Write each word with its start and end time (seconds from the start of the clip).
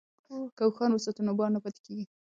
که 0.55 0.61
اوښان 0.65 0.91
وساتو 0.91 1.21
نو 1.27 1.33
بار 1.39 1.49
نه 1.55 1.59
پاتې 1.63 1.79
کیږي. 1.85 2.05